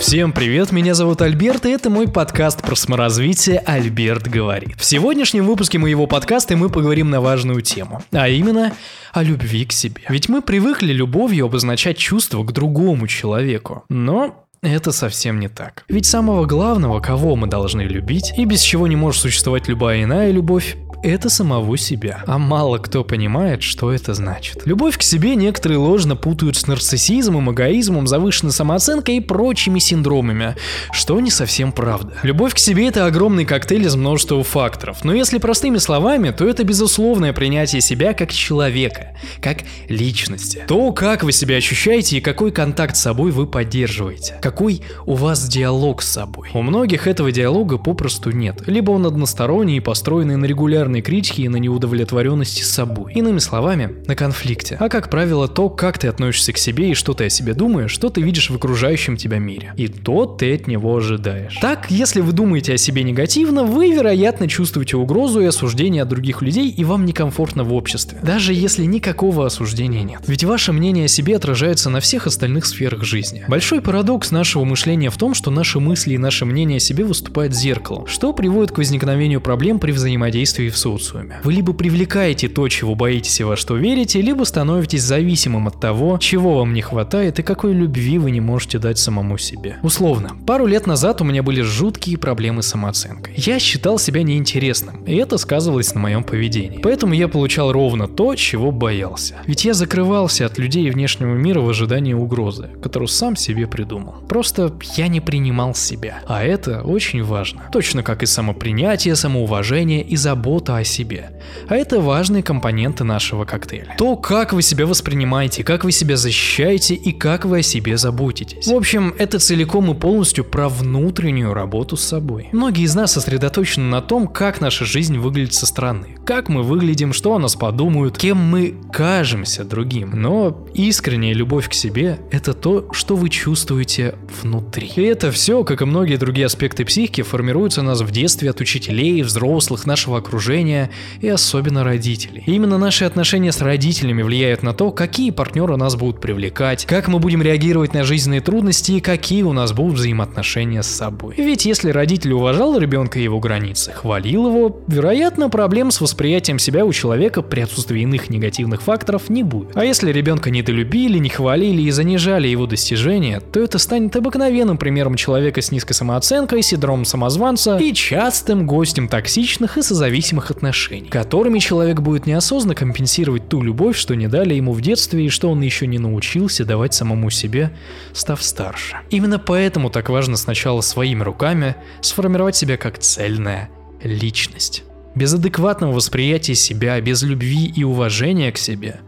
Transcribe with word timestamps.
Всем 0.00 0.32
привет, 0.32 0.70
меня 0.70 0.94
зовут 0.94 1.22
Альберт, 1.22 1.66
и 1.66 1.70
это 1.70 1.90
мой 1.90 2.06
подкаст 2.06 2.62
про 2.62 2.76
саморазвитие 2.76 3.58
«Альберт 3.58 4.28
говорит». 4.28 4.78
В 4.78 4.84
сегодняшнем 4.84 5.44
выпуске 5.44 5.78
моего 5.78 6.06
подкаста 6.06 6.56
мы 6.56 6.68
поговорим 6.68 7.10
на 7.10 7.20
важную 7.20 7.62
тему, 7.62 8.02
а 8.12 8.28
именно 8.28 8.72
о 9.12 9.24
любви 9.24 9.66
к 9.66 9.72
себе. 9.72 10.02
Ведь 10.08 10.28
мы 10.28 10.40
привыкли 10.40 10.92
любовью 10.92 11.46
обозначать 11.46 11.98
чувство 11.98 12.44
к 12.44 12.52
другому 12.52 13.08
человеку, 13.08 13.84
но 13.88 14.46
это 14.62 14.92
совсем 14.92 15.40
не 15.40 15.48
так. 15.48 15.84
Ведь 15.88 16.06
самого 16.06 16.46
главного, 16.46 17.00
кого 17.00 17.34
мы 17.34 17.48
должны 17.48 17.82
любить, 17.82 18.32
и 18.36 18.44
без 18.44 18.60
чего 18.60 18.86
не 18.86 18.96
может 18.96 19.20
существовать 19.20 19.68
любая 19.68 20.04
иная 20.04 20.30
любовь, 20.30 20.76
это 21.02 21.28
самого 21.28 21.76
себя. 21.78 22.22
А 22.26 22.38
мало 22.38 22.78
кто 22.78 23.04
понимает, 23.04 23.62
что 23.62 23.92
это 23.92 24.14
значит. 24.14 24.66
Любовь 24.66 24.98
к 24.98 25.02
себе 25.02 25.36
некоторые 25.36 25.78
ложно 25.78 26.16
путают 26.16 26.56
с 26.56 26.66
нарциссизмом, 26.66 27.52
эгоизмом, 27.52 28.06
завышенной 28.06 28.52
самооценкой 28.52 29.16
и 29.16 29.20
прочими 29.20 29.78
синдромами, 29.78 30.56
что 30.92 31.20
не 31.20 31.30
совсем 31.30 31.72
правда. 31.72 32.14
Любовь 32.22 32.54
к 32.54 32.58
себе 32.58 32.88
это 32.88 33.06
огромный 33.06 33.44
коктейль 33.44 33.86
из 33.86 33.94
множества 33.94 34.42
факторов, 34.42 35.04
но 35.04 35.14
если 35.14 35.38
простыми 35.38 35.78
словами, 35.78 36.30
то 36.30 36.46
это 36.46 36.64
безусловное 36.64 37.32
принятие 37.32 37.80
себя 37.80 38.14
как 38.14 38.32
человека, 38.32 39.16
как 39.40 39.58
личности. 39.88 40.64
То, 40.66 40.92
как 40.92 41.22
вы 41.22 41.32
себя 41.32 41.56
ощущаете 41.56 42.18
и 42.18 42.20
какой 42.20 42.50
контакт 42.50 42.96
с 42.96 43.00
собой 43.00 43.30
вы 43.30 43.46
поддерживаете. 43.46 44.38
Какой 44.42 44.82
у 45.06 45.14
вас 45.14 45.46
диалог 45.48 46.02
с 46.02 46.08
собой. 46.08 46.50
У 46.54 46.62
многих 46.62 47.06
этого 47.06 47.30
диалога 47.32 47.78
попросту 47.78 48.30
нет. 48.30 48.62
Либо 48.66 48.90
он 48.90 49.06
односторонний 49.06 49.76
и 49.76 49.80
построенный 49.80 50.36
на 50.36 50.44
регулярном 50.44 50.87
регулярной 50.88 51.02
критики 51.02 51.42
и 51.42 51.48
на 51.48 51.56
неудовлетворенности 51.56 52.62
с 52.62 52.70
собой. 52.70 53.12
Иными 53.14 53.38
словами, 53.38 53.96
на 54.06 54.14
конфликте. 54.14 54.76
А 54.80 54.88
как 54.88 55.10
правило, 55.10 55.48
то, 55.48 55.68
как 55.68 55.98
ты 55.98 56.08
относишься 56.08 56.52
к 56.52 56.58
себе 56.58 56.90
и 56.90 56.94
что 56.94 57.14
ты 57.14 57.26
о 57.26 57.30
себе 57.30 57.54
думаешь, 57.54 57.90
что 57.90 58.08
ты 58.08 58.22
видишь 58.22 58.50
в 58.50 58.56
окружающем 58.56 59.16
тебя 59.16 59.38
мире. 59.38 59.72
И 59.76 59.88
то 59.88 60.24
ты 60.24 60.54
от 60.54 60.66
него 60.66 60.96
ожидаешь. 60.96 61.58
Так, 61.60 61.90
если 61.90 62.20
вы 62.20 62.32
думаете 62.32 62.74
о 62.74 62.78
себе 62.78 63.02
негативно, 63.02 63.64
вы, 63.64 63.92
вероятно, 63.92 64.48
чувствуете 64.48 64.96
угрозу 64.96 65.40
и 65.40 65.44
осуждение 65.46 66.02
от 66.02 66.08
других 66.08 66.42
людей, 66.42 66.70
и 66.70 66.84
вам 66.84 67.04
некомфортно 67.04 67.64
в 67.64 67.74
обществе. 67.74 68.18
Даже 68.22 68.54
если 68.54 68.84
никакого 68.84 69.46
осуждения 69.46 70.02
нет. 70.02 70.22
Ведь 70.26 70.44
ваше 70.44 70.72
мнение 70.72 71.04
о 71.04 71.08
себе 71.08 71.36
отражается 71.36 71.90
на 71.90 72.00
всех 72.00 72.26
остальных 72.26 72.66
сферах 72.66 73.04
жизни. 73.04 73.44
Большой 73.48 73.80
парадокс 73.80 74.30
нашего 74.30 74.64
мышления 74.64 75.10
в 75.10 75.16
том, 75.16 75.34
что 75.34 75.50
наши 75.50 75.80
мысли 75.80 76.14
и 76.14 76.18
наше 76.18 76.44
мнение 76.44 76.78
о 76.78 76.80
себе 76.80 77.04
выступают 77.04 77.54
зеркалом, 77.54 78.06
что 78.06 78.32
приводит 78.32 78.72
к 78.72 78.78
возникновению 78.78 79.40
проблем 79.40 79.78
при 79.78 79.92
взаимодействии 79.92 80.70
в 80.70 80.77
социуме. 80.78 81.40
Вы 81.44 81.52
либо 81.52 81.72
привлекаете 81.72 82.48
то, 82.48 82.68
чего 82.68 82.94
боитесь 82.94 83.40
и 83.40 83.44
во 83.44 83.56
что 83.56 83.76
верите, 83.76 84.20
либо 84.20 84.44
становитесь 84.44 85.02
зависимым 85.02 85.68
от 85.68 85.80
того, 85.80 86.18
чего 86.18 86.58
вам 86.58 86.72
не 86.72 86.82
хватает 86.82 87.38
и 87.38 87.42
какой 87.42 87.72
любви 87.74 88.18
вы 88.18 88.30
не 88.30 88.40
можете 88.40 88.78
дать 88.78 88.98
самому 88.98 89.38
себе. 89.38 89.76
Условно, 89.82 90.36
пару 90.46 90.66
лет 90.66 90.86
назад 90.86 91.20
у 91.20 91.24
меня 91.24 91.42
были 91.42 91.62
жуткие 91.62 92.18
проблемы 92.18 92.62
с 92.62 92.68
самооценкой. 92.68 93.34
Я 93.36 93.58
считал 93.58 93.98
себя 93.98 94.22
неинтересным, 94.22 95.04
и 95.04 95.14
это 95.16 95.38
сказывалось 95.38 95.94
на 95.94 96.00
моем 96.00 96.24
поведении. 96.24 96.78
Поэтому 96.82 97.14
я 97.14 97.28
получал 97.28 97.72
ровно 97.72 98.06
то, 98.06 98.34
чего 98.34 98.70
боялся. 98.70 99.36
Ведь 99.46 99.64
я 99.64 99.74
закрывался 99.74 100.46
от 100.46 100.58
людей 100.58 100.86
и 100.86 100.90
внешнего 100.90 101.34
мира 101.34 101.60
в 101.60 101.68
ожидании 101.68 102.14
угрозы, 102.14 102.70
которую 102.82 103.08
сам 103.08 103.36
себе 103.36 103.66
придумал. 103.66 104.14
Просто 104.28 104.72
я 104.96 105.08
не 105.08 105.20
принимал 105.20 105.74
себя. 105.74 106.20
А 106.26 106.42
это 106.42 106.82
очень 106.82 107.22
важно. 107.22 107.62
Точно 107.72 108.02
как 108.02 108.22
и 108.22 108.26
самопринятие, 108.26 109.16
самоуважение 109.16 110.02
и 110.02 110.16
забота 110.16 110.67
забота 110.68 110.76
о 110.76 110.84
себе. 110.84 111.30
А 111.68 111.76
это 111.76 112.00
важные 112.00 112.42
компоненты 112.42 113.04
нашего 113.04 113.44
коктейля. 113.44 113.94
То, 113.96 114.16
как 114.16 114.52
вы 114.52 114.62
себя 114.62 114.86
воспринимаете, 114.86 115.64
как 115.64 115.84
вы 115.84 115.92
себя 115.92 116.16
защищаете 116.16 116.94
и 116.94 117.12
как 117.12 117.44
вы 117.44 117.58
о 117.58 117.62
себе 117.62 117.96
заботитесь. 117.96 118.66
В 118.66 118.74
общем, 118.74 119.14
это 119.18 119.38
целиком 119.38 119.90
и 119.90 119.94
полностью 119.94 120.44
про 120.44 120.68
внутреннюю 120.68 121.54
работу 121.54 121.96
с 121.96 122.04
собой. 122.04 122.48
Многие 122.52 122.84
из 122.84 122.94
нас 122.94 123.12
сосредоточены 123.12 123.86
на 123.86 124.00
том, 124.00 124.28
как 124.28 124.60
наша 124.60 124.84
жизнь 124.84 125.18
выглядит 125.18 125.54
со 125.54 125.66
стороны, 125.66 126.16
как 126.24 126.48
мы 126.48 126.62
выглядим, 126.62 127.12
что 127.12 127.34
о 127.34 127.38
нас 127.38 127.56
подумают, 127.56 128.18
кем 128.18 128.36
мы 128.36 128.74
кажемся 128.92 129.64
другим. 129.64 130.10
Но 130.14 130.66
искренняя 130.74 131.34
любовь 131.34 131.68
к 131.68 131.72
себе– 131.72 132.18
это 132.30 132.52
то, 132.52 132.88
что 132.92 133.16
вы 133.16 133.28
чувствуете 133.28 134.14
внутри. 134.42 134.90
И 134.96 135.02
это 135.02 135.30
все, 135.30 135.64
как 135.64 135.82
и 135.82 135.84
многие 135.84 136.16
другие 136.16 136.46
аспекты 136.46 136.84
психики, 136.84 137.22
формируются 137.22 137.80
у 137.80 137.84
нас 137.84 138.00
в 138.00 138.10
детстве 138.10 138.50
от 138.50 138.60
учителей, 138.60 139.22
взрослых, 139.22 139.86
нашего 139.86 140.18
окружения, 140.18 140.57
окружения 140.58 140.90
и 141.20 141.28
особенно 141.28 141.84
родителей. 141.84 142.42
И 142.46 142.52
именно 142.52 142.78
наши 142.78 143.04
отношения 143.04 143.52
с 143.52 143.60
родителями 143.60 144.22
влияют 144.22 144.62
на 144.62 144.72
то, 144.74 144.90
какие 144.90 145.30
партнеры 145.30 145.76
нас 145.76 145.96
будут 145.96 146.20
привлекать, 146.20 146.84
как 146.86 147.08
мы 147.08 147.18
будем 147.18 147.42
реагировать 147.42 147.94
на 147.94 148.04
жизненные 148.04 148.40
трудности 148.40 148.92
и 148.92 149.00
какие 149.00 149.42
у 149.42 149.52
нас 149.52 149.72
будут 149.72 149.94
взаимоотношения 149.94 150.82
с 150.82 150.88
собой. 150.88 151.34
Ведь 151.36 151.64
если 151.64 151.90
родитель 151.90 152.32
уважал 152.32 152.78
ребенка 152.78 153.18
и 153.18 153.22
его 153.22 153.40
границы, 153.40 153.92
хвалил 153.92 154.48
его, 154.48 154.80
вероятно, 154.86 155.48
проблем 155.48 155.90
с 155.90 156.00
восприятием 156.00 156.58
себя 156.58 156.84
у 156.84 156.92
человека 156.92 157.42
при 157.42 157.60
отсутствии 157.60 158.02
иных 158.02 158.30
негативных 158.30 158.82
факторов 158.82 159.28
не 159.28 159.42
будет. 159.42 159.76
А 159.76 159.84
если 159.84 160.12
ребенка 160.12 160.50
недолюбили, 160.50 161.18
не 161.18 161.28
хвалили 161.28 161.82
и 161.82 161.90
занижали 161.90 162.48
его 162.48 162.66
достижения, 162.66 163.40
то 163.40 163.60
это 163.60 163.78
станет 163.78 164.16
обыкновенным 164.16 164.78
примером 164.78 165.16
человека 165.16 165.62
с 165.62 165.70
низкой 165.70 165.92
самооценкой, 165.92 166.62
синдромом 166.62 167.04
самозванца 167.04 167.76
и 167.76 167.92
частым 167.92 168.66
гостем 168.66 169.08
токсичных 169.08 169.78
и 169.78 169.82
созависимых 169.82 170.47
отношений, 170.50 171.08
которыми 171.08 171.58
человек 171.58 172.00
будет 172.00 172.26
неосознанно 172.26 172.74
компенсировать 172.74 173.48
ту 173.48 173.62
любовь, 173.62 173.96
что 173.96 174.14
не 174.14 174.28
дали 174.28 174.54
ему 174.54 174.72
в 174.72 174.80
детстве 174.80 175.26
и 175.26 175.28
что 175.28 175.50
он 175.50 175.60
еще 175.60 175.86
не 175.86 175.98
научился 175.98 176.64
давать 176.64 176.94
самому 176.94 177.30
себе, 177.30 177.72
став 178.12 178.42
старше. 178.42 178.96
Именно 179.10 179.38
поэтому 179.38 179.90
так 179.90 180.08
важно 180.08 180.36
сначала 180.36 180.80
своими 180.80 181.22
руками 181.22 181.76
сформировать 182.00 182.56
себя 182.56 182.76
как 182.76 182.98
цельная 182.98 183.70
личность. 184.02 184.84
Без 185.14 185.34
адекватного 185.34 185.92
восприятия 185.92 186.54
себя, 186.54 187.00
без 187.00 187.22
любви 187.22 187.66
и 187.66 187.82
уважения 187.82 188.52
к 188.52 188.58
себе, 188.58 189.00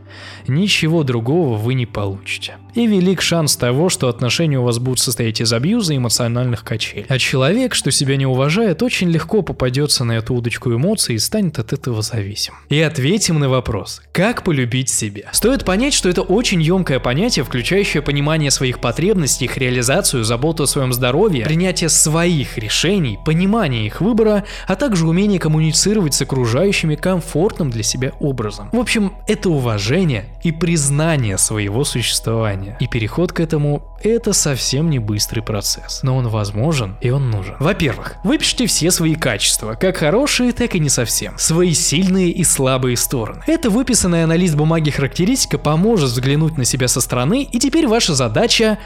ничего 0.49 1.05
другого 1.05 1.57
вы 1.57 1.75
не 1.75 1.87
получите 1.87 2.57
и 2.75 2.87
велик 2.87 3.21
шанс 3.21 3.57
того, 3.57 3.89
что 3.89 4.09
отношения 4.09 4.59
у 4.59 4.65
вас 4.65 4.79
будут 4.79 5.01
состоять 5.01 5.41
из 5.41 5.53
абьюза 5.53 5.95
и 5.95 5.97
эмоциональных 5.97 6.65
качелей. 6.65 7.07
А 7.09 7.19
человек, 7.19 7.75
что 7.75 7.91
себя 7.91 8.17
не 8.17 8.27
уважает, 8.27 8.83
очень 8.83 9.11
легко 9.11 9.43
попадется 9.43 10.05
на 10.05 10.13
эту 10.13 10.35
удочку 10.35 10.73
эмоций 10.73 11.15
и 11.15 11.19
станет 11.19 11.59
от 11.59 11.73
этого 11.73 12.03
зависим. 12.03 12.55
И 12.69 12.81
ответим 12.81 13.39
на 13.39 13.49
вопрос, 13.49 14.03
как 14.13 14.45
полюбить 14.45 14.89
себя. 14.89 15.31
Стоит 15.33 15.65
понять, 15.65 15.95
что 15.95 16.09
это 16.09 16.23
очень 16.23 16.63
емкое 16.63 17.01
понятие, 17.01 17.45
включающее 17.45 18.03
понимание 18.03 18.51
своих 18.51 18.81
потребностей, 18.81 19.47
их 19.47 19.57
реализацию, 19.57 20.25
заботу 20.25 20.65
о 20.65 20.67
своем 20.67 20.93
здоровье, 20.93 21.45
принятие 21.45 21.89
своих 21.89 22.59
решений, 22.59 23.19
понимание 23.25 23.87
их 23.87 24.01
выбора, 24.01 24.45
а 24.67 24.77
также 24.77 25.07
умение 25.07 25.39
коммуницировать 25.39 26.15
с 26.15 26.23
окружающими 26.23 26.95
комфортным 26.95 27.71
для 27.71 27.83
себя 27.83 28.13
образом. 28.21 28.69
В 28.73 28.79
общем, 28.79 29.15
это 29.27 29.51
уважение 29.51 30.27
и 30.43 30.53
признание 30.53 31.39
своего 31.39 31.85
существования 31.85 32.60
сознания. 32.61 32.77
И 32.81 32.87
переход 32.87 33.33
к 33.33 33.41
этому– 33.41 33.83
это 34.03 34.33
совсем 34.33 34.91
не 34.91 34.99
быстрый 34.99 35.41
процесс. 35.41 36.03
Но 36.03 36.17
он 36.17 36.29
возможен 36.29 36.97
и 37.01 37.11
он 37.11 37.31
нужен. 37.31 37.57
Во-первых, 37.59 38.17
выпишите 38.25 38.67
все 38.67 38.91
свои 38.91 39.15
качества, 39.15 39.75
как 39.75 39.99
хорошие, 39.99 40.53
так 40.53 40.75
и 40.75 40.81
не 40.81 40.89
совсем. 40.89 41.39
Свои 41.39 41.73
сильные 41.73 42.31
и 42.31 42.45
слабые 42.45 42.97
стороны. 42.97 43.43
Это 43.47 43.71
выписанная 43.71 44.27
на 44.27 44.37
лист 44.37 44.55
бумаги 44.55 44.91
характеристика 44.91 45.59
поможет 45.59 46.11
взглянуть 46.11 46.59
на 46.59 46.65
себя 46.65 46.89
со 46.89 47.01
стороны, 47.01 47.43
и 47.43 47.59
теперь 47.59 47.87
ваша 47.87 48.15
задача 48.15 48.79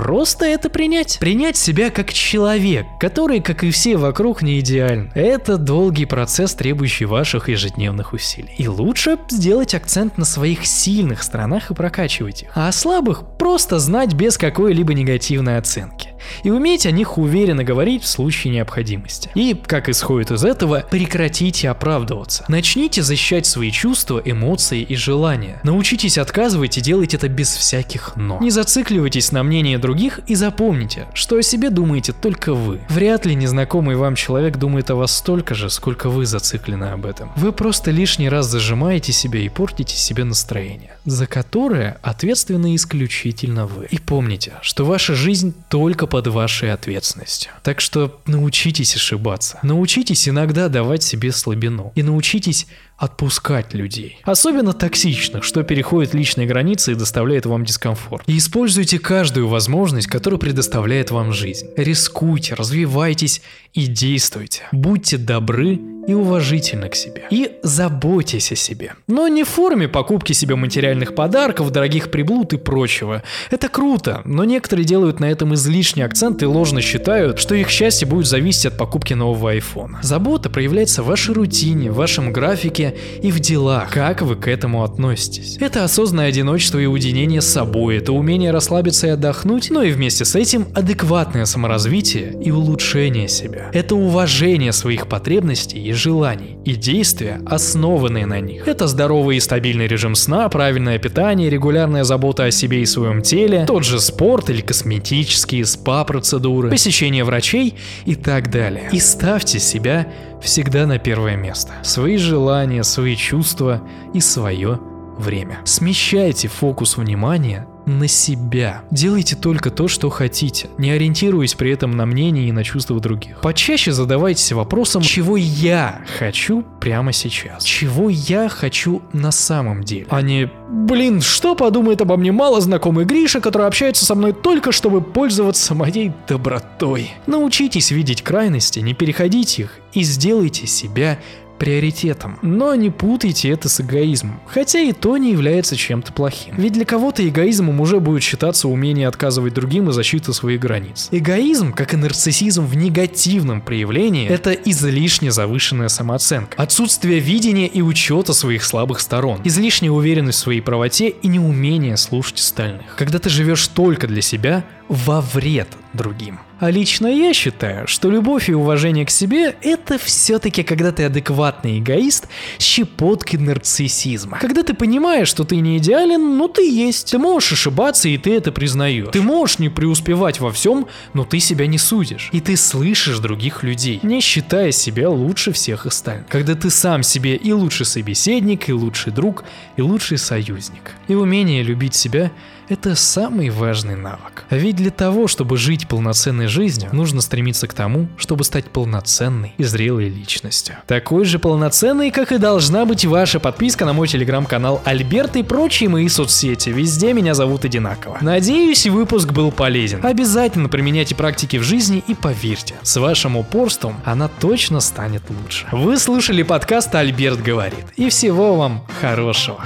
Просто 0.00 0.44
это 0.44 0.68
принять. 0.68 1.18
Принять 1.18 1.56
себя 1.56 1.90
как 1.90 2.12
человек, 2.12 2.86
который, 3.00 3.40
как 3.40 3.64
и 3.64 3.70
все 3.70 3.96
вокруг, 3.96 4.42
не 4.42 4.60
идеален. 4.60 5.10
Это 5.14 5.56
долгий 5.56 6.04
процесс, 6.04 6.54
требующий 6.54 7.06
ваших 7.06 7.48
ежедневных 7.48 8.12
усилий. 8.12 8.54
И 8.58 8.68
лучше 8.68 9.18
сделать 9.30 9.74
акцент 9.74 10.18
на 10.18 10.26
своих 10.26 10.66
сильных 10.66 11.22
сторонах 11.22 11.70
и 11.70 11.74
прокачивать 11.74 12.42
их. 12.42 12.50
А 12.54 12.68
о 12.68 12.72
слабых 12.72 13.38
просто 13.38 13.78
знать 13.78 14.12
без 14.12 14.36
какой-либо 14.36 14.92
негативной 14.92 15.56
оценки 15.56 16.05
и 16.42 16.50
уметь 16.50 16.86
о 16.86 16.90
них 16.90 17.18
уверенно 17.18 17.64
говорить 17.64 18.02
в 18.02 18.08
случае 18.08 18.52
необходимости. 18.52 19.30
И, 19.34 19.54
как 19.54 19.88
исходит 19.88 20.30
из 20.30 20.44
этого, 20.44 20.84
прекратите 20.90 21.68
оправдываться. 21.70 22.44
Начните 22.48 23.02
защищать 23.02 23.46
свои 23.46 23.70
чувства, 23.70 24.20
эмоции 24.24 24.82
и 24.82 24.96
желания. 24.96 25.60
Научитесь 25.64 26.18
отказывать 26.18 26.78
и 26.78 26.80
делать 26.80 27.14
это 27.14 27.28
без 27.28 27.54
всяких 27.54 28.16
«но». 28.16 28.38
Не 28.40 28.50
зацикливайтесь 28.50 29.32
на 29.32 29.42
мнении 29.42 29.76
других 29.76 30.20
и 30.26 30.34
запомните, 30.34 31.06
что 31.14 31.36
о 31.36 31.42
себе 31.42 31.70
думаете 31.70 32.12
только 32.12 32.54
вы. 32.54 32.80
Вряд 32.88 33.26
ли 33.26 33.34
незнакомый 33.34 33.96
вам 33.96 34.14
человек 34.14 34.56
думает 34.56 34.90
о 34.90 34.96
вас 34.96 35.16
столько 35.16 35.54
же, 35.54 35.70
сколько 35.70 36.08
вы 36.08 36.26
зациклены 36.26 36.84
об 36.84 37.06
этом. 37.06 37.32
Вы 37.36 37.52
просто 37.52 37.90
лишний 37.90 38.28
раз 38.28 38.46
зажимаете 38.46 39.12
себя 39.12 39.40
и 39.40 39.48
портите 39.48 39.96
себе 39.96 40.24
настроение, 40.24 40.96
за 41.04 41.26
которое 41.26 41.98
ответственны 42.02 42.74
исключительно 42.74 43.66
вы. 43.66 43.86
И 43.90 43.98
помните, 43.98 44.54
что 44.62 44.84
ваша 44.84 45.14
жизнь 45.14 45.54
только 45.68 46.06
под 46.16 46.28
вашей 46.28 46.72
ответственностью. 46.72 47.52
Так 47.62 47.82
что 47.82 48.22
научитесь 48.24 48.96
ошибаться. 48.96 49.58
Научитесь 49.62 50.26
иногда 50.26 50.70
давать 50.70 51.02
себе 51.02 51.30
слабину. 51.30 51.92
И 51.94 52.02
научитесь 52.02 52.66
отпускать 52.96 53.74
людей. 53.74 54.20
Особенно 54.24 54.72
токсичных, 54.72 55.44
что 55.44 55.62
переходит 55.62 56.14
личные 56.14 56.46
границы 56.46 56.92
и 56.92 56.94
доставляет 56.94 57.46
вам 57.46 57.64
дискомфорт. 57.64 58.24
И 58.26 58.38
используйте 58.38 58.98
каждую 58.98 59.48
возможность, 59.48 60.06
которую 60.06 60.40
предоставляет 60.40 61.10
вам 61.10 61.32
жизнь. 61.32 61.68
Рискуйте, 61.76 62.54
развивайтесь 62.54 63.42
и 63.74 63.86
действуйте. 63.86 64.62
Будьте 64.72 65.18
добры 65.18 65.78
и 66.06 66.14
уважительны 66.14 66.88
к 66.88 66.94
себе. 66.94 67.24
И 67.30 67.52
заботьтесь 67.62 68.52
о 68.52 68.56
себе. 68.56 68.94
Но 69.08 69.28
не 69.28 69.44
в 69.44 69.48
форме 69.48 69.88
покупки 69.88 70.32
себе 70.32 70.54
материальных 70.54 71.14
подарков, 71.14 71.70
дорогих 71.70 72.10
приблуд 72.10 72.52
и 72.52 72.56
прочего. 72.56 73.22
Это 73.50 73.68
круто, 73.68 74.22
но 74.24 74.44
некоторые 74.44 74.84
делают 74.84 75.20
на 75.20 75.30
этом 75.30 75.54
излишний 75.54 76.02
акцент 76.02 76.42
и 76.42 76.46
ложно 76.46 76.80
считают, 76.80 77.38
что 77.38 77.54
их 77.54 77.68
счастье 77.70 78.06
будет 78.06 78.26
зависеть 78.26 78.66
от 78.66 78.78
покупки 78.78 79.14
нового 79.14 79.50
айфона. 79.50 79.98
Забота 80.02 80.48
проявляется 80.48 81.02
в 81.02 81.06
вашей 81.06 81.34
рутине, 81.34 81.90
в 81.90 81.96
вашем 81.96 82.32
графике 82.32 82.85
и 83.22 83.30
в 83.30 83.40
делах. 83.40 83.90
Как 83.90 84.22
вы 84.22 84.36
к 84.36 84.48
этому 84.48 84.84
относитесь? 84.84 85.56
Это 85.60 85.84
осознанное 85.84 86.28
одиночество 86.28 86.78
и 86.78 86.86
уединение 86.86 87.40
с 87.40 87.46
собой, 87.46 87.98
это 87.98 88.12
умение 88.12 88.50
расслабиться 88.50 89.06
и 89.06 89.10
отдохнуть, 89.10 89.70
но 89.70 89.82
и 89.82 89.92
вместе 89.92 90.24
с 90.24 90.34
этим 90.34 90.66
адекватное 90.74 91.44
саморазвитие 91.44 92.36
и 92.42 92.50
улучшение 92.50 93.28
себя. 93.28 93.70
Это 93.72 93.94
уважение 93.94 94.72
своих 94.72 95.08
потребностей 95.08 95.82
и 95.82 95.92
желаний, 95.92 96.58
и 96.64 96.74
действия, 96.74 97.40
основанные 97.46 98.26
на 98.26 98.40
них. 98.40 98.66
Это 98.68 98.86
здоровый 98.86 99.36
и 99.36 99.40
стабильный 99.40 99.86
режим 99.86 100.14
сна, 100.14 100.48
правильное 100.48 100.98
питание, 100.98 101.50
регулярная 101.50 102.04
забота 102.04 102.44
о 102.44 102.50
себе 102.50 102.82
и 102.82 102.86
своем 102.86 103.22
теле, 103.22 103.64
тот 103.66 103.84
же 103.84 104.00
спорт 104.00 104.50
или 104.50 104.60
косметические 104.60 105.64
спа-процедуры, 105.64 106.70
посещение 106.70 107.24
врачей 107.24 107.74
и 108.04 108.14
так 108.14 108.50
далее. 108.50 108.88
И 108.92 109.00
ставьте 109.00 109.58
себя 109.58 110.06
всегда 110.46 110.86
на 110.86 110.98
первое 110.98 111.36
место. 111.36 111.74
Свои 111.82 112.16
желания, 112.16 112.82
свои 112.84 113.16
чувства 113.16 113.82
и 114.14 114.20
свое 114.20 114.80
время. 115.18 115.58
Смещайте 115.64 116.48
фокус 116.48 116.96
внимания 116.96 117.66
на 117.86 118.08
себя. 118.08 118.82
Делайте 118.90 119.36
только 119.36 119.70
то, 119.70 119.88
что 119.88 120.10
хотите, 120.10 120.68
не 120.76 120.90
ориентируясь 120.90 121.54
при 121.54 121.70
этом 121.70 121.92
на 121.92 122.04
мнение 122.04 122.48
и 122.48 122.52
на 122.52 122.64
чувства 122.64 123.00
других. 123.00 123.40
Почаще 123.40 123.92
задавайтесь 123.92 124.52
вопросом, 124.52 125.02
чего 125.02 125.36
я 125.36 126.04
хочу 126.18 126.64
прямо 126.80 127.12
сейчас, 127.12 127.64
чего 127.64 128.10
я 128.10 128.48
хочу 128.48 129.02
на 129.12 129.30
самом 129.30 129.84
деле, 129.84 130.06
а 130.10 130.20
не 130.22 130.50
Блин, 130.68 131.20
что 131.20 131.54
подумает 131.54 132.00
обо 132.00 132.16
мне 132.16 132.32
мало 132.32 132.60
знакомый 132.60 133.04
Гриша, 133.04 133.40
который 133.40 133.68
общается 133.68 134.04
со 134.04 134.16
мной 134.16 134.32
только 134.32 134.72
чтобы 134.72 135.00
пользоваться 135.00 135.74
моей 135.74 136.12
добротой. 136.26 137.12
Научитесь 137.26 137.92
видеть 137.92 138.22
крайности, 138.22 138.80
не 138.80 138.92
переходите 138.92 139.62
их 139.62 139.78
и 139.92 140.02
сделайте 140.02 140.66
себя 140.66 141.20
приоритетом. 141.58 142.38
Но 142.42 142.74
не 142.74 142.90
путайте 142.90 143.50
это 143.50 143.68
с 143.68 143.80
эгоизмом, 143.80 144.40
хотя 144.46 144.80
и 144.80 144.92
то 144.92 145.16
не 145.16 145.32
является 145.32 145.76
чем-то 145.76 146.12
плохим. 146.12 146.54
Ведь 146.56 146.72
для 146.72 146.84
кого-то 146.84 147.26
эгоизмом 147.26 147.80
уже 147.80 148.00
будет 148.00 148.22
считаться 148.22 148.68
умение 148.68 149.08
отказывать 149.08 149.54
другим 149.54 149.88
и 149.88 149.92
защита 149.92 150.32
своих 150.32 150.60
границ. 150.60 151.08
Эгоизм, 151.10 151.72
как 151.72 151.94
и 151.94 151.96
нарциссизм 151.96 152.64
в 152.64 152.76
негативном 152.76 153.60
проявлении, 153.60 154.28
это 154.28 154.52
излишне 154.52 155.30
завышенная 155.30 155.88
самооценка, 155.88 156.56
отсутствие 156.56 157.20
видения 157.20 157.66
и 157.66 157.82
учета 157.82 158.32
своих 158.32 158.64
слабых 158.64 159.00
сторон, 159.00 159.40
излишняя 159.44 159.92
уверенность 159.92 160.38
в 160.38 160.42
своей 160.42 160.60
правоте 160.60 161.08
и 161.08 161.28
неумение 161.28 161.96
слушать 161.96 162.40
остальных. 162.40 162.96
Когда 162.96 163.18
ты 163.18 163.28
живешь 163.28 163.66
только 163.68 164.06
для 164.06 164.22
себя, 164.22 164.64
во 164.88 165.20
вред 165.20 165.68
другим. 165.92 166.38
А 166.58 166.70
лично 166.70 167.06
я 167.06 167.34
считаю, 167.34 167.86
что 167.86 168.10
любовь 168.10 168.48
и 168.48 168.54
уважение 168.54 169.04
к 169.04 169.10
себе– 169.10 169.54
это 169.60 169.98
все-таки 169.98 170.62
когда 170.62 170.90
ты 170.90 171.04
адекватный 171.04 171.80
эгоист 171.80 172.28
с 172.56 172.62
щепоткой 172.62 173.40
нарциссизма. 173.40 174.38
Когда 174.40 174.62
ты 174.62 174.72
понимаешь, 174.72 175.28
что 175.28 175.44
ты 175.44 175.56
не 175.56 175.76
идеален, 175.76 176.38
но 176.38 176.48
ты 176.48 176.62
есть. 176.62 177.10
Ты 177.10 177.18
можешь 177.18 177.52
ошибаться, 177.52 178.08
и 178.08 178.16
ты 178.16 178.34
это 178.34 178.52
признаешь. 178.52 179.08
Ты 179.12 179.20
можешь 179.20 179.58
не 179.58 179.68
преуспевать 179.68 180.40
во 180.40 180.50
всем, 180.50 180.86
но 181.12 181.24
ты 181.24 181.40
себя 181.40 181.66
не 181.66 181.76
судишь. 181.76 182.30
И 182.32 182.40
ты 182.40 182.56
слышишь 182.56 183.18
других 183.18 183.62
людей, 183.62 184.00
не 184.02 184.22
считая 184.22 184.72
себя 184.72 185.10
лучше 185.10 185.52
всех 185.52 185.84
остальных. 185.84 186.26
Когда 186.28 186.54
ты 186.54 186.70
сам 186.70 187.02
себе 187.02 187.36
и 187.36 187.52
лучший 187.52 187.84
собеседник, 187.84 188.70
и 188.70 188.72
лучший 188.72 189.12
друг, 189.12 189.44
и 189.76 189.82
лучший 189.82 190.16
союзник. 190.16 190.92
И 191.08 191.14
умение 191.14 191.62
любить 191.62 191.94
себя– 191.94 192.30
это 192.68 192.94
самый 192.94 193.50
важный 193.50 193.96
навык. 193.96 194.44
Ведь 194.50 194.76
для 194.76 194.90
того, 194.90 195.28
чтобы 195.28 195.56
жить 195.56 195.88
полноценной 195.88 196.46
жизнью, 196.46 196.90
нужно 196.92 197.20
стремиться 197.20 197.66
к 197.66 197.74
тому, 197.74 198.08
чтобы 198.16 198.44
стать 198.44 198.66
полноценной 198.66 199.54
и 199.58 199.64
зрелой 199.64 200.08
личностью. 200.08 200.76
Такой 200.86 201.24
же 201.24 201.38
полноценной, 201.38 202.10
как 202.10 202.32
и 202.32 202.38
должна 202.38 202.84
быть 202.84 203.04
ваша 203.04 203.40
подписка 203.40 203.84
на 203.84 203.92
мой 203.92 204.08
телеграм-канал 204.08 204.82
Альберт 204.84 205.36
и 205.36 205.42
прочие 205.42 205.88
мои 205.88 206.08
соцсети. 206.08 206.70
Везде 206.70 207.12
меня 207.12 207.34
зовут 207.34 207.64
одинаково. 207.64 208.18
Надеюсь, 208.20 208.86
выпуск 208.86 209.32
был 209.32 209.50
полезен. 209.50 210.04
Обязательно 210.04 210.68
применяйте 210.68 211.14
практики 211.14 211.56
в 211.56 211.62
жизни 211.62 212.02
и 212.06 212.14
поверьте, 212.14 212.74
с 212.82 212.96
вашим 212.96 213.36
упорством 213.36 213.96
она 214.04 214.28
точно 214.28 214.80
станет 214.80 215.22
лучше. 215.28 215.66
Вы 215.72 215.98
слушали 215.98 216.42
подкаст 216.42 216.94
«Альберт 216.94 217.42
говорит» 217.42 217.86
и 217.96 218.08
всего 218.08 218.56
вам 218.56 218.86
хорошего. 219.00 219.62